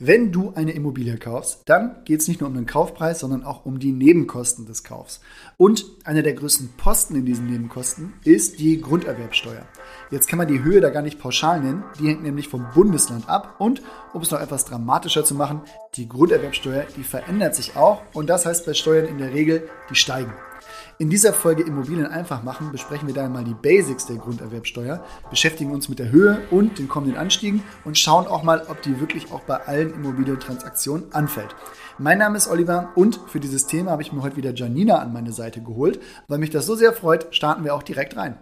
Wenn 0.00 0.30
du 0.30 0.52
eine 0.54 0.70
Immobilie 0.70 1.16
kaufst, 1.16 1.62
dann 1.64 2.04
geht 2.04 2.20
es 2.20 2.28
nicht 2.28 2.40
nur 2.40 2.48
um 2.48 2.54
den 2.54 2.66
Kaufpreis, 2.66 3.18
sondern 3.18 3.42
auch 3.42 3.66
um 3.66 3.80
die 3.80 3.90
Nebenkosten 3.90 4.64
des 4.64 4.84
Kaufs. 4.84 5.20
Und 5.56 5.86
einer 6.04 6.22
der 6.22 6.34
größten 6.34 6.74
Posten 6.76 7.16
in 7.16 7.26
diesen 7.26 7.50
Nebenkosten 7.50 8.12
ist 8.22 8.60
die 8.60 8.80
Grunderwerbsteuer. 8.80 9.66
Jetzt 10.12 10.28
kann 10.28 10.36
man 10.36 10.46
die 10.46 10.62
Höhe 10.62 10.80
da 10.80 10.90
gar 10.90 11.02
nicht 11.02 11.18
pauschal 11.18 11.60
nennen, 11.60 11.82
die 11.98 12.06
hängt 12.06 12.22
nämlich 12.22 12.46
vom 12.46 12.64
Bundesland 12.72 13.28
ab. 13.28 13.56
Und 13.58 13.82
um 14.12 14.22
es 14.22 14.30
noch 14.30 14.40
etwas 14.40 14.66
dramatischer 14.66 15.24
zu 15.24 15.34
machen, 15.34 15.62
die 15.96 16.08
Grunderwerbsteuer, 16.08 16.86
die 16.96 17.02
verändert 17.02 17.56
sich 17.56 17.74
auch 17.74 18.02
und 18.14 18.30
das 18.30 18.46
heißt 18.46 18.66
bei 18.66 18.74
Steuern 18.74 19.06
in 19.06 19.18
der 19.18 19.34
Regel, 19.34 19.68
die 19.90 19.96
steigen. 19.96 20.32
In 21.00 21.10
dieser 21.10 21.32
Folge 21.32 21.62
Immobilien 21.62 22.06
einfach 22.06 22.42
machen 22.42 22.72
besprechen 22.72 23.06
wir 23.06 23.14
daher 23.14 23.30
mal 23.30 23.44
die 23.44 23.54
Basics 23.54 24.06
der 24.06 24.16
Grunderwerbsteuer, 24.16 25.04
beschäftigen 25.30 25.70
uns 25.70 25.88
mit 25.88 26.00
der 26.00 26.10
Höhe 26.10 26.40
und 26.50 26.76
den 26.80 26.88
kommenden 26.88 27.16
Anstiegen 27.16 27.62
und 27.84 27.96
schauen 27.96 28.26
auch 28.26 28.42
mal, 28.42 28.66
ob 28.68 28.82
die 28.82 28.98
wirklich 28.98 29.30
auch 29.30 29.42
bei 29.42 29.64
allen 29.64 29.94
Immobilientransaktionen 29.94 31.12
anfällt. 31.12 31.54
Mein 31.98 32.18
Name 32.18 32.36
ist 32.36 32.48
Oliver 32.48 32.88
und 32.96 33.20
für 33.28 33.38
dieses 33.38 33.68
Thema 33.68 33.92
habe 33.92 34.02
ich 34.02 34.12
mir 34.12 34.22
heute 34.22 34.36
wieder 34.36 34.52
Janina 34.52 34.98
an 34.98 35.12
meine 35.12 35.30
Seite 35.30 35.62
geholt. 35.62 36.00
Weil 36.26 36.38
mich 36.38 36.50
das 36.50 36.66
so 36.66 36.74
sehr 36.74 36.92
freut, 36.92 37.32
starten 37.32 37.62
wir 37.62 37.76
auch 37.76 37.84
direkt 37.84 38.16
rein. 38.16 38.36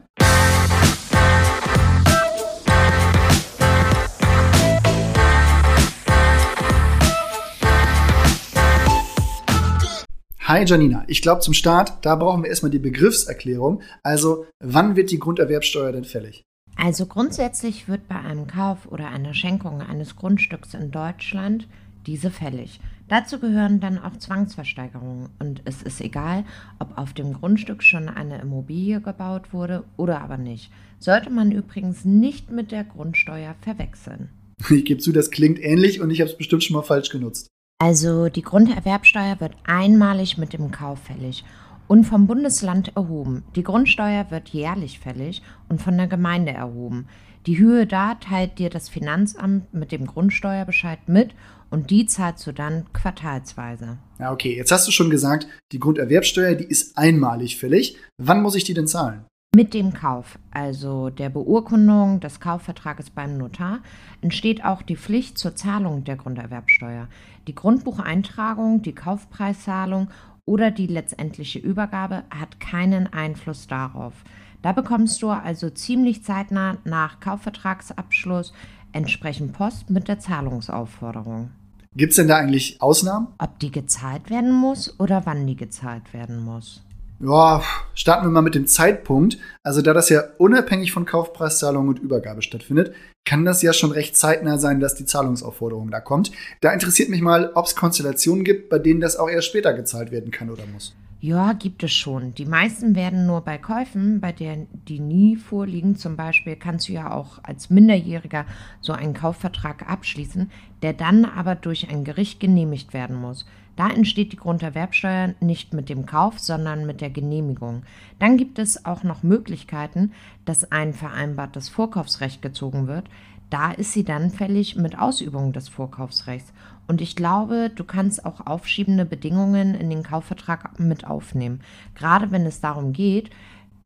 Hi 10.49 10.65
Janina, 10.65 11.03
ich 11.09 11.23
glaube 11.23 11.41
zum 11.41 11.55
Start, 11.55 11.95
da 12.03 12.15
brauchen 12.15 12.45
wir 12.45 12.49
erstmal 12.49 12.71
die 12.71 12.79
Begriffserklärung. 12.79 13.83
Also, 14.05 14.47
wann 14.61 14.95
wird 14.95 15.11
die 15.11 15.19
Grunderwerbsteuer 15.19 15.91
denn 15.91 16.05
fällig? 16.05 16.45
Also 16.77 17.07
grundsätzlich 17.07 17.89
wird 17.89 18.07
bei 18.07 18.15
einem 18.15 18.47
Kauf 18.47 18.87
oder 18.87 19.09
einer 19.09 19.35
Schenkung 19.35 19.81
eines 19.83 20.15
Grundstücks 20.15 20.75
in 20.75 20.93
Deutschland 20.93 21.67
diese 22.07 22.31
fällig. 22.31 22.79
Dazu 23.09 23.41
gehören 23.41 23.81
dann 23.81 23.99
auch 23.99 24.17
Zwangsversteigerungen 24.17 25.31
und 25.41 25.63
es 25.65 25.83
ist 25.83 26.01
egal, 26.01 26.45
ob 26.79 26.97
auf 26.97 27.13
dem 27.13 27.33
Grundstück 27.33 27.83
schon 27.83 28.09
eine 28.09 28.41
Immobilie 28.41 29.01
gebaut 29.01 29.53
wurde 29.53 29.83
oder 29.97 30.21
aber 30.21 30.37
nicht. 30.37 30.71
Sollte 31.01 31.31
man 31.31 31.51
übrigens 31.51 32.05
nicht 32.05 32.53
mit 32.53 32.71
der 32.71 32.85
Grundsteuer 32.85 33.57
verwechseln. 33.63 34.29
Ich 34.71 34.85
gebe 34.85 35.01
zu, 35.01 35.11
das 35.11 35.33
klingt 35.33 35.59
ähnlich 35.59 36.01
und 36.01 36.11
ich 36.11 36.21
habe 36.21 36.31
es 36.31 36.37
bestimmt 36.37 36.63
schon 36.63 36.77
mal 36.77 36.83
falsch 36.83 37.11
genutzt. 37.11 37.49
Also 37.79 38.31
die 38.31 38.43
Grunderwerbsteuer 38.43 39.39
wird 39.39 39.55
einmalig 39.65 40.39
mit 40.39 40.55
dem 40.55 40.71
Kauf 40.71 40.99
fällig 41.01 41.45
und 41.89 42.05
vom 42.05 42.27
Bundesland 42.27 42.97
erhoben. 42.97 43.45
Die 43.55 43.63
Grundsteuer 43.63 44.31
wird 44.31 44.49
jährlich 44.49 44.99
fällig 44.99 45.43
und 45.69 45.83
von 45.83 45.97
der 45.97 46.07
Gemeinde 46.07 46.53
erhoben. 46.53 47.07
Die 47.47 47.59
Höhe 47.59 47.87
da 47.87 48.15
teilt 48.15 48.59
dir 48.59 48.71
das 48.71 48.89
Finanzamt 48.89 49.73
mit 49.75 49.93
dem 49.93 50.07
Grundsteuerbescheid 50.07 51.07
mit 51.07 51.35
und 51.71 51.91
die 51.91 52.07
zahlst 52.07 52.47
du 52.47 52.53
dann 52.53 52.87
quartalsweise. 52.93 53.99
Ja, 54.19 54.33
okay. 54.33 54.57
Jetzt 54.57 54.73
hast 54.73 54.89
du 54.89 54.91
schon 54.91 55.11
gesagt, 55.11 55.47
die 55.73 55.79
Grunderwerbsteuer, 55.79 56.55
die 56.55 56.65
ist 56.65 56.97
einmalig 56.97 57.59
fällig. 57.59 57.99
Wann 58.17 58.43
muss 58.43 58.57
ich 58.57 58.65
die 58.65 58.75
denn 58.75 58.89
zahlen? 58.89 59.27
Mit 59.55 59.73
dem 59.73 59.95
Kauf, 59.95 60.39
also 60.51 61.09
der 61.09 61.31
Beurkundung 61.31 62.21
des 62.21 62.41
Kaufvertrages 62.41 63.09
beim 63.09 63.39
Notar, 63.39 63.79
entsteht 64.21 64.65
auch 64.65 64.83
die 64.83 64.97
Pflicht 64.97 65.39
zur 65.39 65.55
Zahlung 65.55 66.05
der 66.05 66.17
Grunderwerbsteuer. 66.17 67.09
Die 67.47 67.55
Grundbucheintragung, 67.55 68.83
die 68.83 68.95
Kaufpreiszahlung 68.95 70.09
oder 70.45 70.71
die 70.71 70.87
letztendliche 70.87 71.59
Übergabe 71.59 72.25
hat 72.29 72.61
keinen 72.61 73.13
Einfluss 73.13 73.67
darauf. 73.67 74.25
Da 74.63 74.73
bekommst 74.73 75.23
du 75.23 75.31
also 75.31 75.71
ziemlich 75.71 76.23
zeitnah 76.23 76.79
nach 76.85 77.21
Kaufvertragsabschluss 77.21 78.53
entsprechend 78.93 79.53
Post 79.53 79.91
mit 79.91 80.09
der 80.09 80.19
Zahlungsaufforderung. 80.19 81.51
Gibt 81.95 82.11
es 82.11 82.17
denn 82.17 82.29
da 82.29 82.37
eigentlich 82.37 82.83
Ausnahmen? 82.83 83.29
Ob 83.39 83.59
die 83.59 83.71
gezahlt 83.71 84.29
werden 84.29 84.53
muss 84.53 85.01
oder 85.01 85.25
wann 85.25 85.47
die 85.47 85.57
gezahlt 85.57 86.13
werden 86.13 86.45
muss. 86.45 86.86
Ja, 87.19 87.63
starten 87.95 88.27
wir 88.27 88.31
mal 88.31 88.43
mit 88.43 88.55
dem 88.55 88.67
Zeitpunkt. 88.67 89.39
Also 89.63 89.81
da 89.81 89.95
das 89.95 90.11
ja 90.11 90.23
unabhängig 90.37 90.93
von 90.93 91.07
Kaufpreiszahlung 91.07 91.89
und 91.89 91.99
Übergabe 91.99 92.43
stattfindet, 92.43 92.95
kann 93.25 93.47
das 93.47 93.63
ja 93.63 93.73
schon 93.73 93.91
recht 93.91 94.17
zeitnah 94.17 94.59
sein, 94.59 94.81
dass 94.81 94.95
die 94.95 95.07
Zahlungsaufforderung 95.07 95.91
da 95.91 96.01
kommt. 96.01 96.31
Da 96.61 96.73
interessiert 96.73 97.09
mich 97.09 97.23
mal, 97.23 97.53
ob 97.55 97.67
es 97.67 97.75
Konstellationen 97.75 98.45
gibt, 98.45 98.69
bei 98.69 98.79
denen 98.79 99.01
das 99.01 99.17
auch 99.17 99.31
erst 99.31 99.49
später 99.49 99.73
gezahlt 99.73 100.11
werden 100.11 100.31
kann 100.31 100.51
oder 100.51 100.65
muss. 100.67 100.95
Ja, 101.19 101.55
gibt 101.55 101.83
es 101.83 101.93
schon. 101.93 102.35
Die 102.35 102.45
meisten 102.45 102.95
werden 102.95 103.27
nur 103.27 103.41
bei 103.41 103.57
Käufen, 103.57 104.21
bei 104.21 104.33
denen 104.33 104.69
die 104.87 105.01
nie 105.01 105.37
vorliegen. 105.37 105.97
Zum 105.97 106.17
Beispiel 106.17 106.57
kannst 106.57 106.89
du 106.89 106.93
ja 106.93 107.11
auch 107.11 107.43
als 107.43 107.71
Minderjähriger 107.71 108.45
so 108.83 108.93
einen 108.93 109.15
Kaufvertrag 109.15 109.91
abschließen, 109.91 110.51
der 110.83 110.93
dann 110.93 111.25
aber 111.25 111.55
durch 111.55 111.89
ein 111.89 112.05
Gericht 112.05 112.39
genehmigt 112.41 112.93
werden 112.93 113.17
muss. 113.17 113.47
Da 113.77 113.91
entsteht 113.91 114.33
die 114.33 114.39
Grunderwerbsteuer 114.39 115.35
nicht 115.41 115.75
mit 115.75 115.89
dem 115.89 116.07
Kauf, 116.07 116.39
sondern 116.39 116.87
mit 116.87 117.01
der 117.01 117.11
Genehmigung. 117.11 117.83
Dann 118.19 118.39
gibt 118.39 118.59
es 118.59 118.87
auch 118.87 119.03
noch 119.03 119.23
Möglichkeiten, 119.23 120.13
dass 120.47 120.73
ein 120.73 120.95
vereinbartes 120.95 121.69
Vorkaufsrecht 121.69 122.41
gezogen 122.41 122.87
wird. 122.87 123.05
Da 123.51 123.71
ist 123.71 123.93
sie 123.93 124.05
dann 124.05 124.31
fällig 124.31 124.77
mit 124.77 124.99
Ausübung 124.99 125.53
des 125.53 125.69
Vorkaufsrechts. 125.69 126.53
Und 126.89 127.01
ich 127.01 127.17
glaube, 127.17 127.71
du 127.75 127.85
kannst 127.85 128.25
auch 128.25 128.47
aufschiebende 128.47 129.05
Bedingungen 129.05 129.75
in 129.75 129.91
den 129.91 130.03
Kaufvertrag 130.03 130.81
mit 130.81 131.07
aufnehmen. 131.07 131.61
Gerade 131.95 132.31
wenn 132.31 132.47
es 132.47 132.61
darum 132.61 132.93
geht, 132.93 133.31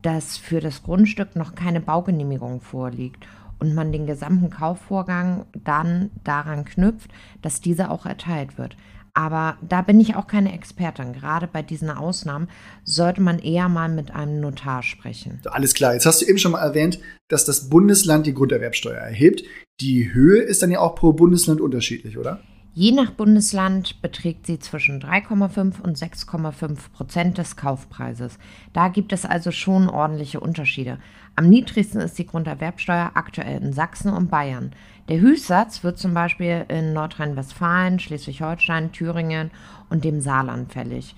dass 0.01 0.37
für 0.37 0.61
das 0.61 0.83
Grundstück 0.83 1.35
noch 1.35 1.53
keine 1.53 1.81
Baugenehmigung 1.81 2.61
vorliegt 2.61 3.27
und 3.59 3.75
man 3.75 3.91
den 3.91 4.07
gesamten 4.07 4.49
Kaufvorgang 4.49 5.45
dann 5.53 6.09
daran 6.23 6.65
knüpft, 6.65 7.11
dass 7.41 7.61
dieser 7.61 7.91
auch 7.91 8.05
erteilt 8.05 8.57
wird. 8.57 8.75
Aber 9.13 9.57
da 9.61 9.81
bin 9.81 9.99
ich 9.99 10.15
auch 10.15 10.27
keine 10.27 10.53
Expertin. 10.53 11.13
Gerade 11.13 11.47
bei 11.47 11.61
diesen 11.61 11.89
Ausnahmen 11.89 12.47
sollte 12.83 13.21
man 13.21 13.39
eher 13.39 13.69
mal 13.69 13.89
mit 13.89 14.11
einem 14.11 14.39
Notar 14.39 14.83
sprechen. 14.83 15.41
Alles 15.45 15.73
klar. 15.73 15.93
Jetzt 15.93 16.05
hast 16.05 16.21
du 16.21 16.25
eben 16.25 16.37
schon 16.37 16.53
mal 16.53 16.61
erwähnt, 16.61 16.99
dass 17.27 17.45
das 17.45 17.69
Bundesland 17.69 18.25
die 18.25 18.33
Grunderwerbsteuer 18.33 18.99
erhebt. 18.99 19.43
Die 19.79 20.13
Höhe 20.13 20.41
ist 20.41 20.61
dann 20.61 20.71
ja 20.71 20.79
auch 20.79 20.95
pro 20.95 21.13
Bundesland 21.13 21.59
unterschiedlich, 21.61 22.17
oder? 22.17 22.41
Je 22.73 22.93
nach 22.93 23.11
Bundesland 23.11 24.01
beträgt 24.01 24.47
sie 24.47 24.57
zwischen 24.57 25.01
3,5 25.01 25.81
und 25.81 25.97
6,5 25.97 26.91
Prozent 26.93 27.37
des 27.37 27.57
Kaufpreises. 27.57 28.37
Da 28.71 28.87
gibt 28.87 29.11
es 29.11 29.25
also 29.25 29.51
schon 29.51 29.89
ordentliche 29.89 30.39
Unterschiede. 30.39 30.97
Am 31.35 31.49
niedrigsten 31.49 31.99
ist 31.99 32.17
die 32.17 32.25
Grunderwerbsteuer 32.25 33.11
aktuell 33.15 33.61
in 33.61 33.73
Sachsen 33.73 34.13
und 34.13 34.31
Bayern. 34.31 34.71
Der 35.11 35.19
Höchstsatz 35.19 35.83
wird 35.83 35.97
zum 35.97 36.13
Beispiel 36.13 36.63
in 36.69 36.93
Nordrhein-Westfalen, 36.93 37.99
Schleswig-Holstein, 37.99 38.93
Thüringen 38.93 39.51
und 39.89 40.05
dem 40.05 40.21
Saarland 40.21 40.71
fällig. 40.71 41.17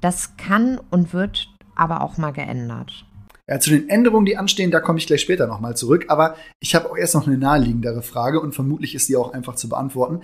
Das 0.00 0.38
kann 0.38 0.80
und 0.88 1.12
wird 1.12 1.50
aber 1.74 2.00
auch 2.00 2.16
mal 2.16 2.30
geändert. 2.30 3.04
Ja, 3.46 3.60
zu 3.60 3.68
den 3.68 3.90
Änderungen, 3.90 4.24
die 4.24 4.38
anstehen, 4.38 4.70
da 4.70 4.80
komme 4.80 4.98
ich 4.98 5.06
gleich 5.06 5.20
später 5.20 5.46
nochmal 5.46 5.76
zurück. 5.76 6.06
Aber 6.08 6.36
ich 6.58 6.74
habe 6.74 6.90
auch 6.90 6.96
erst 6.96 7.16
noch 7.16 7.26
eine 7.26 7.36
naheliegendere 7.36 8.00
Frage 8.00 8.40
und 8.40 8.54
vermutlich 8.54 8.94
ist 8.94 9.10
die 9.10 9.16
auch 9.16 9.34
einfach 9.34 9.56
zu 9.56 9.68
beantworten. 9.68 10.22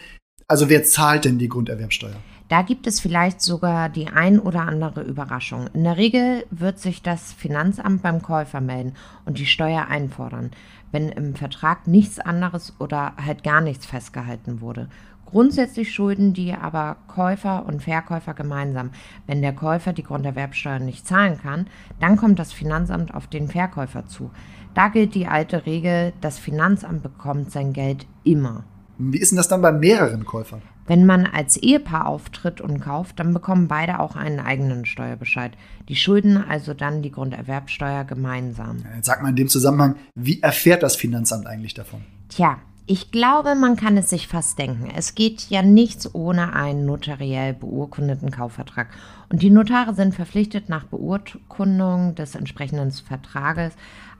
Also 0.49 0.71
wer 0.71 0.83
zahlt 0.83 1.27
denn 1.27 1.39
die 1.39 1.51
Grunderwerbsteuer? 1.51 2.17
Da 2.49 2.63
gibt 2.63 2.89
es 2.89 2.99
vielleicht 2.99 3.41
sogar 3.43 3.89
die 3.89 4.09
ein 4.09 4.41
oder 4.41 4.63
andere 4.63 5.03
Überraschung. 5.03 5.69
In 5.73 5.85
der 5.85 5.97
Regel 5.97 6.45
wird 6.51 6.81
sich 6.81 7.01
das 7.01 7.33
Finanzamt 7.33 8.03
beim 8.03 8.23
Käufer 8.23 8.61
melden 8.61 8.95
und 9.25 9.39
die 9.39 9.47
Steuer 9.47 9.87
einfordern, 9.89 10.51
wenn 10.93 11.09
im 11.09 11.35
Vertrag 11.35 11.87
nichts 11.87 12.19
anderes 12.19 12.75
oder 12.79 13.15
halt 13.25 13.43
gar 13.43 13.61
nichts 13.61 13.87
festgehalten 13.87 14.61
wurde. 14.61 14.89
Grundsätzlich 15.27 15.95
schulden 15.95 16.33
die 16.33 16.53
aber 16.53 16.97
Käufer 17.07 17.65
und 17.65 17.85
Verkäufer 17.85 18.35
gemeinsam. 18.35 18.91
Wenn 19.29 19.43
der 19.43 19.53
Käufer 19.53 19.93
die 19.93 20.03
Grunderwerbsteuer 20.03 20.81
nicht 20.81 21.07
zahlen 21.07 21.39
kann, 21.41 21.69
dann 22.01 22.17
kommt 22.17 22.41
das 22.41 22.53
Finanzamt 22.53 23.15
auf 23.15 23.29
den 23.29 23.47
Verkäufer 23.47 24.07
zu. 24.07 24.31
Da 24.75 24.89
gilt 24.89 25.15
die 25.15 25.29
alte 25.29 25.67
Regel, 25.67 26.13
das 26.21 26.39
Finanzamt 26.39 27.03
bekommt 27.03 27.53
sein 27.53 27.73
Geld 27.73 28.07
immer. 28.25 28.65
Wie 28.99 29.19
ist 29.19 29.31
denn 29.31 29.37
das 29.37 29.49
dann 29.49 29.63
bei 29.63 29.73
mehreren 29.73 30.25
Käufern? 30.25 30.63
Wenn 30.91 31.07
man 31.07 31.25
als 31.25 31.57
Ehepaar 31.57 32.09
auftritt 32.09 32.61
und 32.61 32.81
kauft, 32.81 33.21
dann 33.21 33.33
bekommen 33.33 33.69
beide 33.69 34.01
auch 34.01 34.17
einen 34.17 34.41
eigenen 34.41 34.87
Steuerbescheid. 34.87 35.53
Die 35.89 35.95
schulden 35.95 36.37
also 36.37 36.75
dann 36.75 37.01
die 37.01 37.13
Grunderwerbsteuer 37.13 38.03
gemeinsam. 38.03 38.79
Jetzt 38.97 39.07
sag 39.07 39.23
mal 39.23 39.29
in 39.29 39.37
dem 39.37 39.49
Zusammenhang, 39.49 39.95
wie 40.17 40.43
erfährt 40.43 40.83
das 40.83 40.97
Finanzamt 40.97 41.47
eigentlich 41.47 41.75
davon? 41.75 42.01
Tja, 42.29 42.59
ich 42.87 43.13
glaube, 43.13 43.55
man 43.55 43.77
kann 43.77 43.97
es 43.99 44.11
sich 44.11 44.27
fast 44.27 44.59
denken. 44.59 44.89
Es 44.93 45.15
geht 45.15 45.49
ja 45.49 45.63
nichts 45.63 46.13
ohne 46.13 46.55
einen 46.55 46.87
notariell 46.87 47.55
beurkundeten 47.55 48.33
Kaufvertrag. 48.33 48.89
Und 49.29 49.43
die 49.43 49.51
Notare 49.51 49.95
sind 49.95 50.17
verpflichtet, 50.17 50.69
nach 50.69 50.87
Beurkundung 50.87 52.17
des 52.17 52.35
entsprechenden 52.35 52.91
Vertrages 52.91 53.75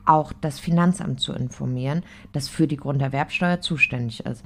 auch 0.07 0.33
das 0.33 0.59
Finanzamt 0.59 1.21
zu 1.21 1.33
informieren, 1.33 2.03
das 2.33 2.49
für 2.49 2.67
die 2.67 2.77
Grunderwerbsteuer 2.77 3.61
zuständig 3.61 4.25
ist. 4.25 4.45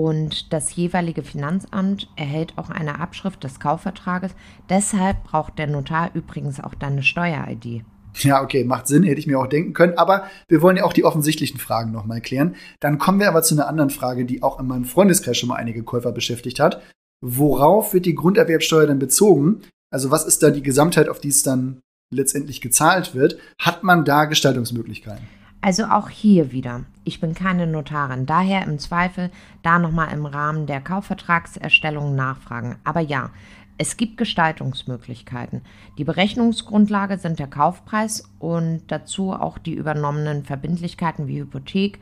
Und 0.00 0.54
das 0.54 0.74
jeweilige 0.76 1.22
Finanzamt 1.22 2.08
erhält 2.16 2.56
auch 2.56 2.70
eine 2.70 3.00
Abschrift 3.00 3.44
des 3.44 3.60
Kaufvertrages. 3.60 4.32
Deshalb 4.70 5.22
braucht 5.24 5.58
der 5.58 5.66
Notar 5.66 6.12
übrigens 6.14 6.58
auch 6.58 6.72
deine 6.72 7.02
Steuer-ID. 7.02 7.84
Ja, 8.14 8.42
okay, 8.42 8.64
macht 8.64 8.86
Sinn, 8.86 9.02
hätte 9.02 9.20
ich 9.20 9.26
mir 9.26 9.38
auch 9.38 9.46
denken 9.46 9.74
können. 9.74 9.98
Aber 9.98 10.24
wir 10.48 10.62
wollen 10.62 10.78
ja 10.78 10.84
auch 10.84 10.94
die 10.94 11.04
offensichtlichen 11.04 11.60
Fragen 11.60 11.92
nochmal 11.92 12.22
klären. 12.22 12.56
Dann 12.80 12.96
kommen 12.96 13.20
wir 13.20 13.28
aber 13.28 13.42
zu 13.42 13.54
einer 13.54 13.68
anderen 13.68 13.90
Frage, 13.90 14.24
die 14.24 14.42
auch 14.42 14.58
in 14.58 14.66
meinem 14.68 14.86
Freundeskreis 14.86 15.36
schon 15.36 15.50
mal 15.50 15.56
einige 15.56 15.82
Käufer 15.82 16.12
beschäftigt 16.12 16.60
hat. 16.60 16.80
Worauf 17.20 17.92
wird 17.92 18.06
die 18.06 18.14
Grunderwerbsteuer 18.14 18.86
denn 18.86 18.98
bezogen? 18.98 19.60
Also 19.92 20.10
was 20.10 20.24
ist 20.24 20.42
da 20.42 20.48
die 20.48 20.62
Gesamtheit, 20.62 21.10
auf 21.10 21.20
die 21.20 21.28
es 21.28 21.42
dann 21.42 21.82
letztendlich 22.10 22.62
gezahlt 22.62 23.14
wird? 23.14 23.36
Hat 23.60 23.82
man 23.82 24.06
da 24.06 24.24
Gestaltungsmöglichkeiten? 24.24 25.28
Also 25.62 25.84
auch 25.84 26.08
hier 26.08 26.52
wieder. 26.52 26.84
Ich 27.04 27.20
bin 27.20 27.34
keine 27.34 27.66
Notarin, 27.66 28.24
daher 28.24 28.64
im 28.64 28.78
Zweifel 28.78 29.30
da 29.62 29.78
nochmal 29.78 30.12
im 30.12 30.24
Rahmen 30.24 30.66
der 30.66 30.80
Kaufvertragserstellung 30.80 32.14
nachfragen. 32.14 32.76
Aber 32.84 33.00
ja, 33.00 33.30
es 33.76 33.96
gibt 33.96 34.16
Gestaltungsmöglichkeiten. 34.16 35.62
Die 35.98 36.04
Berechnungsgrundlage 36.04 37.18
sind 37.18 37.38
der 37.38 37.46
Kaufpreis 37.46 38.24
und 38.38 38.82
dazu 38.88 39.32
auch 39.32 39.58
die 39.58 39.74
übernommenen 39.74 40.44
Verbindlichkeiten 40.44 41.28
wie 41.28 41.40
Hypothek, 41.40 41.98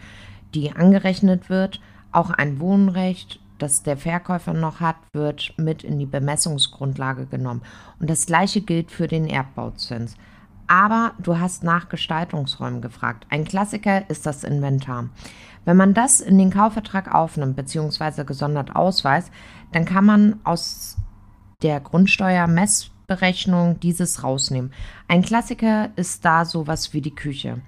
die 0.55 0.73
angerechnet 0.73 1.51
wird. 1.51 1.81
Auch 2.13 2.31
ein 2.31 2.61
Wohnrecht, 2.61 3.41
das 3.59 3.83
der 3.83 3.97
Verkäufer 3.97 4.55
noch 4.55 4.81
hat, 4.81 4.97
wird 5.13 5.55
mit 5.57 5.83
in 5.83 5.99
die 5.99 6.07
Bemessungsgrundlage 6.07 7.27
genommen. 7.27 7.63
Und 7.99 8.09
das 8.09 8.27
gleiche 8.27 8.61
gilt 8.61 8.91
für 8.91 9.09
den 9.09 9.27
Erdbauzins. 9.27 10.17
Aber 10.69 11.13
du 11.19 11.39
hast 11.39 11.65
nach 11.65 11.89
Gestaltungsräumen 11.89 12.83
gefragt. 12.83 13.27
Ein 13.31 13.45
Klassiker 13.45 14.09
ist 14.09 14.27
das 14.27 14.45
Inventar. 14.45 15.09
Wenn 15.65 15.77
man 15.77 15.95
das 15.95 16.21
in 16.21 16.39
den 16.39 16.51
Kaufvertrag 16.51 17.15
aufnimmt 17.15 17.57
bzw. 17.57 18.25
gesondert 18.25 18.77
ausweist, 18.77 19.33
dann 19.73 19.85
kann 19.85 20.05
man 20.05 20.41
aus 20.45 20.97
der 21.63 21.81
Grundsteuermessberechnung 21.81 23.81
dieses 23.81 24.23
rausnehmen. 24.23 24.73
Ein 25.09 25.23
Klassiker 25.23 25.91
ist 25.97 26.25
da 26.25 26.45
sowas 26.45 26.93
wie 26.93 27.01
die 27.01 27.15
Küche. 27.15 27.61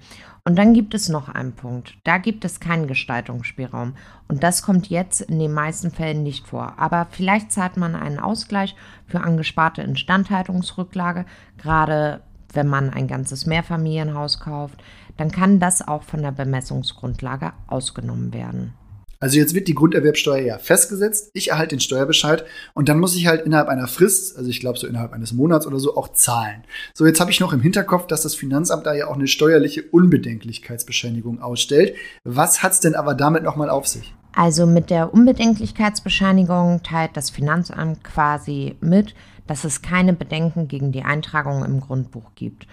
Und 0.43 0.57
dann 0.57 0.73
gibt 0.73 0.95
es 0.95 1.09
noch 1.09 1.29
einen 1.29 1.53
Punkt. 1.53 1.97
Da 2.03 2.17
gibt 2.17 2.45
es 2.45 2.59
keinen 2.59 2.87
Gestaltungsspielraum. 2.87 3.93
Und 4.27 4.41
das 4.41 4.63
kommt 4.63 4.87
jetzt 4.87 5.21
in 5.21 5.37
den 5.37 5.53
meisten 5.53 5.91
Fällen 5.91 6.23
nicht 6.23 6.47
vor. 6.47 6.75
Aber 6.77 7.07
vielleicht 7.11 7.51
zahlt 7.51 7.77
man 7.77 7.95
einen 7.95 8.19
Ausgleich 8.19 8.75
für 9.05 9.21
angesparte 9.21 9.83
Instandhaltungsrücklage, 9.83 11.25
gerade 11.57 12.23
wenn 12.53 12.67
man 12.67 12.89
ein 12.89 13.07
ganzes 13.07 13.45
Mehrfamilienhaus 13.45 14.39
kauft. 14.39 14.81
Dann 15.17 15.31
kann 15.31 15.59
das 15.59 15.87
auch 15.87 16.03
von 16.03 16.21
der 16.21 16.31
Bemessungsgrundlage 16.31 17.53
ausgenommen 17.67 18.33
werden. 18.33 18.73
Also 19.21 19.37
jetzt 19.37 19.53
wird 19.53 19.67
die 19.67 19.75
Grunderwerbsteuer 19.75 20.41
ja 20.43 20.57
festgesetzt, 20.57 21.29
ich 21.35 21.49
erhalte 21.49 21.75
den 21.75 21.79
Steuerbescheid 21.79 22.43
und 22.73 22.89
dann 22.89 22.99
muss 22.99 23.15
ich 23.15 23.27
halt 23.27 23.45
innerhalb 23.45 23.67
einer 23.67 23.87
Frist, 23.87 24.35
also 24.35 24.49
ich 24.49 24.59
glaube 24.59 24.79
so 24.79 24.87
innerhalb 24.87 25.13
eines 25.13 25.31
Monats 25.31 25.67
oder 25.67 25.79
so, 25.79 25.95
auch 25.95 26.11
zahlen. 26.13 26.63
So, 26.95 27.05
jetzt 27.05 27.19
habe 27.19 27.29
ich 27.29 27.39
noch 27.39 27.53
im 27.53 27.61
Hinterkopf, 27.61 28.07
dass 28.07 28.23
das 28.23 28.33
Finanzamt 28.33 28.87
da 28.87 28.95
ja 28.95 29.05
auch 29.05 29.15
eine 29.15 29.27
steuerliche 29.27 29.83
Unbedenklichkeitsbescheinigung 29.83 31.39
ausstellt. 31.39 31.93
Was 32.23 32.63
hat 32.63 32.71
es 32.71 32.79
denn 32.79 32.95
aber 32.95 33.13
damit 33.13 33.43
nochmal 33.43 33.69
auf 33.69 33.87
sich? 33.87 34.11
Also 34.33 34.65
mit 34.65 34.89
der 34.89 35.13
Unbedenklichkeitsbescheinigung 35.13 36.81
teilt 36.81 37.11
das 37.15 37.29
Finanzamt 37.29 38.03
quasi 38.03 38.75
mit, 38.81 39.13
dass 39.47 39.63
es 39.63 39.81
keine 39.81 40.13
Bedenken 40.13 40.67
gegen 40.67 40.91
die 40.91 41.03
Eintragung 41.03 41.65
im 41.65 41.79
Grundbuch 41.81 42.31
gibt. 42.35 42.67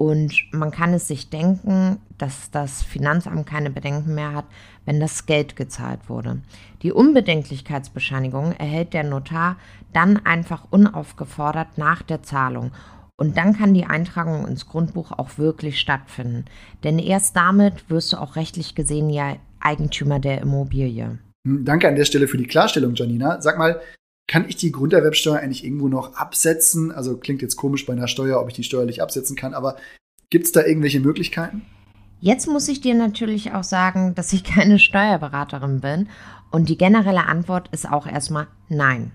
Und 0.00 0.32
man 0.52 0.70
kann 0.70 0.94
es 0.94 1.08
sich 1.08 1.28
denken, 1.28 1.98
dass 2.16 2.50
das 2.50 2.82
Finanzamt 2.82 3.46
keine 3.46 3.68
Bedenken 3.68 4.14
mehr 4.14 4.32
hat, 4.32 4.46
wenn 4.86 4.98
das 4.98 5.26
Geld 5.26 5.56
gezahlt 5.56 6.08
wurde. 6.08 6.40
Die 6.82 6.90
Unbedenklichkeitsbescheinigung 6.90 8.52
erhält 8.52 8.94
der 8.94 9.04
Notar 9.04 9.56
dann 9.92 10.24
einfach 10.24 10.66
unaufgefordert 10.70 11.76
nach 11.76 12.00
der 12.00 12.22
Zahlung. 12.22 12.72
Und 13.16 13.36
dann 13.36 13.54
kann 13.54 13.74
die 13.74 13.84
Eintragung 13.84 14.48
ins 14.48 14.66
Grundbuch 14.66 15.12
auch 15.12 15.36
wirklich 15.36 15.78
stattfinden. 15.78 16.46
Denn 16.82 16.98
erst 16.98 17.36
damit 17.36 17.90
wirst 17.90 18.14
du 18.14 18.16
auch 18.16 18.36
rechtlich 18.36 18.74
gesehen 18.74 19.10
ja 19.10 19.36
Eigentümer 19.60 20.18
der 20.18 20.40
Immobilie. 20.40 21.18
Danke 21.44 21.88
an 21.88 21.96
der 21.96 22.06
Stelle 22.06 22.26
für 22.26 22.38
die 22.38 22.46
Klarstellung, 22.46 22.94
Janina. 22.94 23.42
Sag 23.42 23.58
mal, 23.58 23.82
kann 24.30 24.48
ich 24.48 24.54
die 24.54 24.70
Grunderwerbsteuer 24.70 25.40
eigentlich 25.40 25.64
irgendwo 25.64 25.88
noch 25.88 26.14
absetzen? 26.14 26.92
Also 26.92 27.16
klingt 27.16 27.42
jetzt 27.42 27.56
komisch 27.56 27.84
bei 27.84 27.94
einer 27.94 28.06
Steuer, 28.06 28.40
ob 28.40 28.46
ich 28.46 28.54
die 28.54 28.62
steuerlich 28.62 29.02
absetzen 29.02 29.34
kann, 29.34 29.54
aber 29.54 29.74
gibt 30.30 30.44
es 30.44 30.52
da 30.52 30.64
irgendwelche 30.64 31.00
Möglichkeiten? 31.00 31.62
Jetzt 32.20 32.46
muss 32.46 32.68
ich 32.68 32.80
dir 32.80 32.94
natürlich 32.94 33.54
auch 33.54 33.64
sagen, 33.64 34.14
dass 34.14 34.32
ich 34.32 34.44
keine 34.54 34.78
Steuerberaterin 34.78 35.80
bin 35.80 36.08
und 36.52 36.68
die 36.68 36.78
generelle 36.78 37.26
Antwort 37.26 37.70
ist 37.72 37.90
auch 37.90 38.06
erstmal 38.06 38.46
nein. 38.68 39.10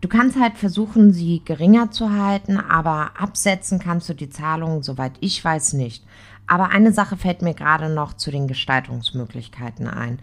Du 0.00 0.08
kannst 0.08 0.36
halt 0.36 0.58
versuchen, 0.58 1.12
sie 1.12 1.42
geringer 1.44 1.92
zu 1.92 2.10
halten, 2.10 2.56
aber 2.56 3.12
absetzen 3.20 3.78
kannst 3.78 4.08
du 4.08 4.14
die 4.14 4.30
Zahlungen, 4.30 4.82
soweit 4.82 5.12
ich 5.20 5.44
weiß, 5.44 5.74
nicht. 5.74 6.04
Aber 6.48 6.70
eine 6.70 6.92
Sache 6.92 7.16
fällt 7.16 7.42
mir 7.42 7.54
gerade 7.54 7.88
noch 7.88 8.14
zu 8.14 8.32
den 8.32 8.48
Gestaltungsmöglichkeiten 8.48 9.86
ein. 9.86 10.18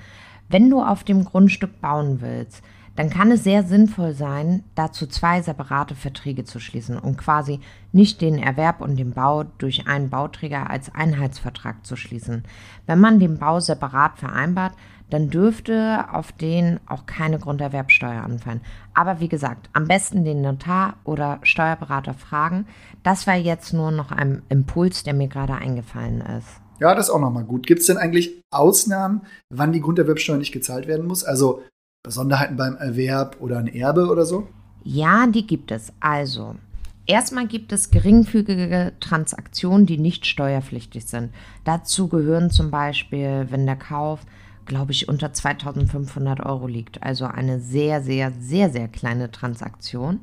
Wenn 0.50 0.69
du 0.69 0.81
auf 0.81 1.06
dem 1.06 1.23
Grundstück 1.23 1.80
bauen 1.80 2.19
willst, 2.19 2.62
dann 2.97 3.11
kann 3.11 3.31
es 3.31 3.44
sehr 3.44 3.61
sinnvoll 3.61 4.13
sein, 4.13 4.63
dazu 4.73 5.05
zwei 5.05 5.44
separate 5.44 5.94
Verträge 5.94 6.45
zu 6.45 6.59
schließen 6.59 6.97
und 6.97 7.15
quasi 7.15 7.59
nicht 7.91 8.21
den 8.21 8.39
Erwerb 8.39 8.81
und 8.81 8.97
den 8.97 9.11
Bau 9.11 9.44
durch 9.44 9.85
einen 9.85 10.09
Bauträger 10.09 10.69
als 10.71 10.94
Einheitsvertrag 10.94 11.85
zu 11.85 11.95
schließen. 11.95 12.44
Wenn 12.88 12.99
man 12.99 13.19
den 13.19 13.38
Bau 13.38 13.59
separat 13.59 14.17
vereinbart, 14.17 14.73
dann 15.11 15.29
dürfte 15.29 16.05
auf 16.11 16.31
den 16.31 16.79
auch 16.88 17.05
keine 17.05 17.38
Grunderwerbsteuer 17.38 18.23
anfallen. 18.23 18.61
Aber 18.95 19.19
wie 19.19 19.29
gesagt, 19.29 19.69
am 19.73 19.88
besten 19.88 20.25
den 20.25 20.41
Notar 20.41 20.95
oder 21.03 21.39
Steuerberater 21.44 22.15
fragen. 22.15 22.65
Das 23.03 23.27
war 23.27 23.35
jetzt 23.35 23.73
nur 23.73 23.91
noch 23.91 24.11
ein 24.11 24.41
Impuls, 24.49 25.03
der 25.03 25.13
mir 25.13 25.27
gerade 25.27 25.53
eingefallen 25.53 26.21
ist. 26.21 26.47
Ja, 26.79 26.95
das 26.95 27.07
ist 27.07 27.13
auch 27.13 27.19
nochmal 27.19 27.44
gut. 27.44 27.67
Gibt 27.67 27.81
es 27.81 27.88
denn 27.88 27.97
eigentlich 27.97 28.41
Ausnahmen, 28.51 29.21
wann 29.49 29.71
die 29.71 29.81
Grunderwerbsteuer 29.81 30.38
nicht 30.38 30.51
gezahlt 30.51 30.88
werden 30.88 31.05
muss? 31.05 31.23
Also 31.23 31.61
Besonderheiten 32.07 32.57
beim 32.57 32.75
Erwerb 32.77 33.38
oder 33.39 33.59
ein 33.59 33.68
Erbe 33.68 34.07
oder 34.07 34.25
so? 34.25 34.48
Ja, 34.83 35.27
die 35.27 35.45
gibt 35.45 35.71
es. 35.71 35.94
Also, 36.00 36.56
erstmal 37.06 37.48
gibt 37.48 37.71
es 37.71 37.92
geringfügige 37.92 38.94
Transaktionen, 39.00 39.86
die 39.86 39.98
nicht 39.98 40.25
steuerpflichtig 40.25 41.06
sind. 41.06 41.33
Dazu 41.65 42.07
gehören 42.07 42.50
zum 42.50 42.71
Beispiel, 42.71 43.48
wenn 43.50 43.65
der 43.65 43.75
Kauf, 43.75 44.21
glaube 44.65 44.94
ich, 44.94 45.07
unter 45.09 45.33
2500 45.33 46.45
Euro 46.45 46.68
liegt. 46.68 47.04
Also 47.04 47.25
eine 47.25 47.59
sehr, 47.59 48.01
sehr, 48.01 48.31
sehr, 48.39 48.69
sehr 48.69 48.88
kleine 48.88 49.30
Transaktion. 49.31 50.19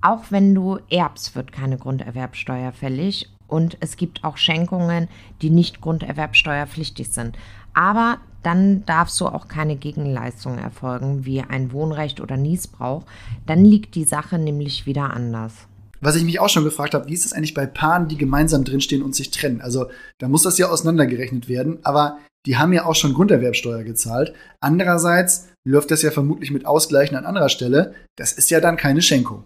Auch 0.00 0.24
wenn 0.30 0.54
du 0.54 0.78
erbst, 0.90 1.34
wird 1.34 1.52
keine 1.52 1.76
Grunderwerbsteuer 1.76 2.72
fällig. 2.72 3.30
Und 3.46 3.76
es 3.80 3.96
gibt 3.96 4.24
auch 4.24 4.36
Schenkungen, 4.36 5.08
die 5.42 5.50
nicht 5.50 5.80
grunderwerbsteuerpflichtig 5.80 7.08
sind. 7.08 7.36
Aber 7.74 8.18
dann 8.48 8.86
darf 8.86 9.10
so 9.10 9.28
auch 9.28 9.46
keine 9.46 9.76
Gegenleistung 9.76 10.56
erfolgen, 10.56 11.26
wie 11.26 11.42
ein 11.42 11.70
Wohnrecht 11.70 12.22
oder 12.22 12.38
Niesbrauch. 12.38 13.04
Dann 13.44 13.62
liegt 13.62 13.94
die 13.94 14.04
Sache 14.04 14.38
nämlich 14.38 14.86
wieder 14.86 15.12
anders. 15.12 15.52
Was 16.00 16.16
ich 16.16 16.24
mich 16.24 16.40
auch 16.40 16.48
schon 16.48 16.64
gefragt 16.64 16.94
habe, 16.94 17.08
wie 17.08 17.12
ist 17.12 17.26
es 17.26 17.34
eigentlich 17.34 17.52
bei 17.52 17.66
Paaren, 17.66 18.08
die 18.08 18.16
gemeinsam 18.16 18.64
drinstehen 18.64 19.02
und 19.02 19.14
sich 19.14 19.30
trennen? 19.30 19.60
Also 19.60 19.90
da 20.16 20.28
muss 20.28 20.44
das 20.44 20.56
ja 20.56 20.70
auseinandergerechnet 20.70 21.50
werden, 21.50 21.80
aber 21.82 22.16
die 22.46 22.56
haben 22.56 22.72
ja 22.72 22.86
auch 22.86 22.94
schon 22.94 23.12
Grunderwerbsteuer 23.12 23.82
gezahlt. 23.82 24.32
Andererseits 24.60 25.48
läuft 25.66 25.90
das 25.90 26.00
ja 26.00 26.10
vermutlich 26.10 26.50
mit 26.50 26.64
Ausgleichen 26.64 27.18
an 27.18 27.26
anderer 27.26 27.50
Stelle. 27.50 27.94
Das 28.16 28.32
ist 28.32 28.48
ja 28.48 28.60
dann 28.60 28.78
keine 28.78 29.02
Schenkung. 29.02 29.44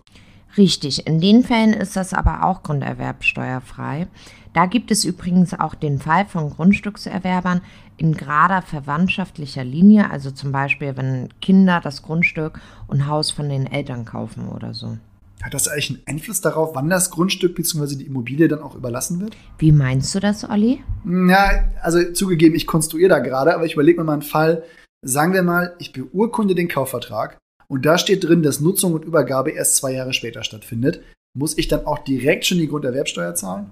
Richtig, 0.57 1.07
in 1.07 1.21
den 1.21 1.43
Fällen 1.43 1.73
ist 1.73 1.97
das 1.97 2.13
aber 2.13 2.45
auch 2.45 2.63
grunderwerbsteuerfrei. 2.63 4.07
Da 4.53 4.67
gibt 4.67 4.91
es 4.91 5.05
übrigens 5.05 5.55
auch 5.55 5.75
den 5.75 5.99
Fall 5.99 6.27
von 6.27 6.51
Grundstückserwerbern 6.51 7.63
in 7.97 8.15
gerader 8.15 8.61
verwandtschaftlicher 8.61 9.65
Linie, 9.65 10.11
also 10.11 10.31
zum 10.31 10.53
Beispiel, 10.53 10.97
wenn 10.97 11.29
Kinder 11.41 11.81
das 11.83 12.03
Grundstück 12.03 12.61
und 12.87 13.07
Haus 13.07 13.31
von 13.31 13.49
den 13.49 13.67
Eltern 13.67 14.05
kaufen 14.05 14.49
oder 14.49 14.75
so. 14.75 14.99
Hat 15.43 15.55
das 15.55 15.69
eigentlich 15.69 15.91
einen 15.91 16.03
Einfluss 16.07 16.41
darauf, 16.41 16.75
wann 16.75 16.89
das 16.89 17.11
Grundstück 17.11 17.55
bzw. 17.57 17.97
die 17.97 18.07
Immobilie 18.07 18.47
dann 18.47 18.61
auch 18.61 18.77
überlassen 18.77 19.21
wird? 19.21 19.37
Wie 19.59 19.73
meinst 19.73 20.15
du 20.15 20.21
das, 20.21 20.49
Olli? 20.49 20.85
Ja, 21.05 21.65
also 21.83 22.13
zugegeben, 22.13 22.55
ich 22.55 22.67
konstruiere 22.67 23.09
da 23.09 23.19
gerade, 23.19 23.55
aber 23.55 23.65
ich 23.65 23.73
überlege 23.73 24.01
mir 24.01 24.05
mal 24.05 24.13
einen 24.13 24.23
Fall. 24.23 24.63
Sagen 25.05 25.33
wir 25.33 25.43
mal, 25.43 25.75
ich 25.79 25.93
beurkunde 25.93 26.55
den 26.55 26.69
Kaufvertrag 26.69 27.39
und 27.73 27.87
da 27.87 27.97
steht 27.97 28.23
drin, 28.25 28.43
dass 28.43 28.61
Nutzung 28.61 28.93
und 28.93 29.07
Übergabe 29.07 29.51
erst 29.51 29.77
zwei 29.77 29.95
Jahre 29.95 30.13
später 30.13 30.45
stattfindet. 30.45 31.03
Muss 31.33 31.57
ich 31.57 31.69
dann 31.69 31.87
auch 31.87 32.01
direkt 32.01 32.45
schon 32.45 32.59
die 32.59 32.69
Grunderwerbsteuer 32.69 33.35
zahlen? 33.35 33.71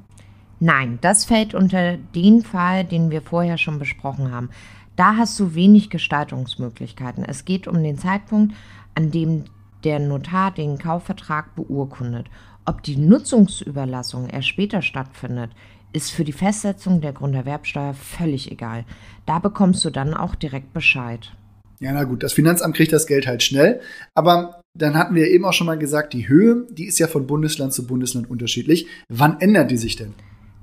Nein, 0.58 0.98
das 1.02 1.26
fällt 1.26 1.54
unter 1.54 1.98
den 1.98 2.40
Fall, 2.40 2.86
den 2.86 3.10
wir 3.10 3.20
vorher 3.20 3.58
schon 3.58 3.78
besprochen 3.78 4.32
haben. 4.32 4.48
Da 4.96 5.16
hast 5.18 5.38
du 5.38 5.54
wenig 5.54 5.90
Gestaltungsmöglichkeiten. 5.90 7.26
Es 7.26 7.44
geht 7.44 7.68
um 7.68 7.82
den 7.82 7.98
Zeitpunkt, 7.98 8.54
an 8.94 9.10
dem 9.10 9.44
der 9.84 9.98
Notar 9.98 10.50
den 10.50 10.78
Kaufvertrag 10.78 11.54
beurkundet. 11.54 12.28
Ob 12.64 12.82
die 12.82 12.96
Nutzungsüberlassung 12.96 14.30
erst 14.30 14.48
später 14.48 14.80
stattfindet, 14.80 15.50
ist 15.92 16.10
für 16.10 16.24
die 16.24 16.32
Festsetzung 16.32 17.02
der 17.02 17.12
Grunderwerbsteuer 17.12 17.92
völlig 17.92 18.50
egal. 18.50 18.86
Da 19.26 19.40
bekommst 19.40 19.84
du 19.84 19.90
dann 19.90 20.14
auch 20.14 20.36
direkt 20.36 20.72
Bescheid. 20.72 21.32
Ja, 21.80 21.92
na 21.92 22.04
gut, 22.04 22.22
das 22.22 22.34
Finanzamt 22.34 22.76
kriegt 22.76 22.92
das 22.92 23.06
Geld 23.06 23.26
halt 23.26 23.42
schnell. 23.42 23.80
Aber 24.14 24.62
dann 24.74 24.96
hatten 24.96 25.14
wir 25.14 25.28
eben 25.28 25.46
auch 25.46 25.54
schon 25.54 25.66
mal 25.66 25.78
gesagt, 25.78 26.12
die 26.12 26.28
Höhe, 26.28 26.66
die 26.70 26.84
ist 26.84 26.98
ja 26.98 27.08
von 27.08 27.26
Bundesland 27.26 27.72
zu 27.72 27.86
Bundesland 27.86 28.30
unterschiedlich. 28.30 28.86
Wann 29.08 29.40
ändert 29.40 29.70
die 29.70 29.78
sich 29.78 29.96
denn? 29.96 30.14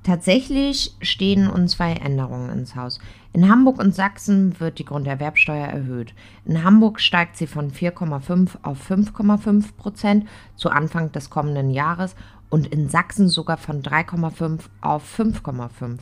Tatsächlich 0.04 0.96
stehen 1.02 1.50
uns 1.50 1.74
zwei 1.74 1.94
Änderungen 1.94 2.50
ins 2.52 2.76
Haus. 2.76 3.00
In 3.34 3.50
Hamburg 3.50 3.80
und 3.80 3.94
Sachsen 3.94 4.58
wird 4.60 4.80
die 4.80 4.86
Grunderwerbsteuer 4.86 5.68
erhöht. 5.68 6.14
In 6.46 6.64
Hamburg 6.64 7.02
steigt 7.02 7.36
sie 7.36 7.48
von 7.48 7.72
4,5 7.72 8.52
auf 8.62 8.90
5,5 8.90 9.76
Prozent 9.76 10.26
zu 10.56 10.70
Anfang 10.70 11.12
des 11.12 11.30
kommenden 11.30 11.72
Jahres 11.72 12.16
und 12.50 12.68
in 12.68 12.88
Sachsen 12.88 13.28
sogar 13.28 13.58
von 13.58 13.82
3,5 13.82 14.62
auf 14.80 15.20
5,5. 15.20 15.98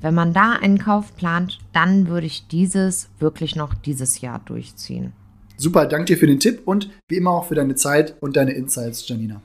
Wenn 0.00 0.14
man 0.14 0.34
da 0.34 0.52
einen 0.52 0.78
Kauf 0.78 1.16
plant, 1.16 1.58
dann 1.72 2.08
würde 2.08 2.26
ich 2.26 2.48
dieses 2.48 3.08
wirklich 3.18 3.56
noch 3.56 3.74
dieses 3.74 4.20
Jahr 4.20 4.40
durchziehen. 4.44 5.12
Super, 5.56 5.86
danke 5.86 6.06
dir 6.06 6.18
für 6.18 6.26
den 6.26 6.38
Tipp 6.38 6.62
und 6.66 6.90
wie 7.08 7.16
immer 7.16 7.30
auch 7.30 7.46
für 7.46 7.54
deine 7.54 7.76
Zeit 7.76 8.14
und 8.20 8.36
deine 8.36 8.52
Insights, 8.52 9.08
Janina. 9.08 9.42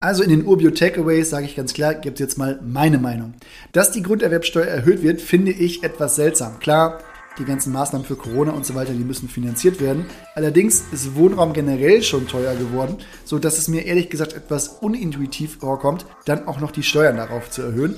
Also 0.00 0.22
in 0.22 0.30
den 0.30 0.46
Urbio 0.46 0.70
Takeaways 0.70 1.28
sage 1.28 1.44
ich 1.44 1.54
ganz 1.54 1.74
klar, 1.74 1.94
gibt 1.94 2.18
jetzt 2.18 2.38
mal 2.38 2.58
meine 2.66 2.96
Meinung. 2.96 3.34
Dass 3.72 3.92
die 3.92 4.02
Grunderwerbsteuer 4.02 4.64
erhöht 4.64 5.02
wird, 5.02 5.20
finde 5.20 5.52
ich 5.52 5.82
etwas 5.82 6.16
seltsam. 6.16 6.58
Klar, 6.58 7.00
die 7.38 7.44
ganzen 7.44 7.74
Maßnahmen 7.74 8.06
für 8.06 8.16
Corona 8.16 8.52
und 8.52 8.64
so 8.64 8.74
weiter, 8.74 8.94
die 8.94 9.04
müssen 9.04 9.28
finanziert 9.28 9.82
werden. 9.82 10.06
Allerdings 10.34 10.84
ist 10.92 11.14
Wohnraum 11.14 11.52
generell 11.52 12.02
schon 12.02 12.26
teuer 12.26 12.54
geworden, 12.54 12.96
so 13.24 13.38
dass 13.38 13.58
es 13.58 13.68
mir 13.68 13.84
ehrlich 13.84 14.08
gesagt 14.08 14.32
etwas 14.32 14.68
unintuitiv 14.80 15.58
vorkommt, 15.58 16.06
dann 16.24 16.48
auch 16.48 16.60
noch 16.60 16.70
die 16.70 16.82
Steuern 16.82 17.18
darauf 17.18 17.50
zu 17.50 17.60
erhöhen. 17.60 17.96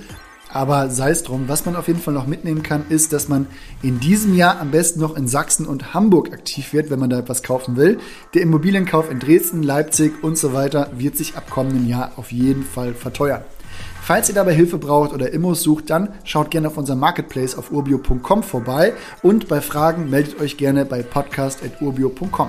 Aber 0.52 0.90
sei 0.90 1.10
es 1.10 1.22
drum, 1.22 1.48
was 1.48 1.64
man 1.64 1.76
auf 1.76 1.88
jeden 1.88 2.00
Fall 2.00 2.12
noch 2.12 2.26
mitnehmen 2.26 2.62
kann, 2.62 2.84
ist, 2.90 3.12
dass 3.12 3.28
man 3.28 3.46
in 3.82 4.00
diesem 4.00 4.34
Jahr 4.34 4.60
am 4.60 4.70
besten 4.70 5.00
noch 5.00 5.16
in 5.16 5.26
Sachsen 5.26 5.66
und 5.66 5.94
Hamburg 5.94 6.32
aktiv 6.32 6.74
wird, 6.74 6.90
wenn 6.90 6.98
man 6.98 7.08
da 7.10 7.18
etwas 7.18 7.42
kaufen 7.42 7.76
will. 7.76 7.98
Der 8.34 8.42
Immobilienkauf 8.42 9.10
in 9.10 9.18
Dresden, 9.18 9.62
Leipzig 9.62 10.22
und 10.22 10.36
so 10.36 10.52
weiter 10.52 10.90
wird 10.94 11.16
sich 11.16 11.36
ab 11.36 11.48
kommenden 11.48 11.88
Jahr 11.88 12.12
auf 12.16 12.32
jeden 12.32 12.64
Fall 12.64 12.92
verteuern. 12.92 13.42
Falls 14.02 14.28
ihr 14.28 14.34
dabei 14.34 14.52
Hilfe 14.52 14.78
braucht 14.78 15.12
oder 15.12 15.32
Immos 15.32 15.62
sucht, 15.62 15.88
dann 15.88 16.08
schaut 16.24 16.50
gerne 16.50 16.68
auf 16.68 16.76
unserem 16.76 16.98
Marketplace 16.98 17.56
auf 17.56 17.70
urbio.com 17.70 18.42
vorbei 18.42 18.92
und 19.22 19.48
bei 19.48 19.60
Fragen 19.60 20.10
meldet 20.10 20.40
euch 20.40 20.56
gerne 20.56 20.84
bei 20.84 21.02
podcast.urbio.com. 21.02 22.48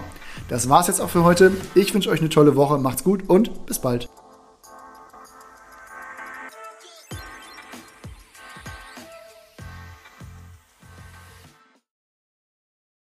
Das 0.50 0.68
war's 0.68 0.88
jetzt 0.88 1.00
auch 1.00 1.10
für 1.10 1.24
heute. 1.24 1.52
Ich 1.76 1.94
wünsche 1.94 2.10
euch 2.10 2.20
eine 2.20 2.30
tolle 2.30 2.56
Woche, 2.56 2.80
macht's 2.80 3.04
gut 3.04 3.30
und 3.30 3.66
bis 3.66 3.80
bald. 3.80 4.10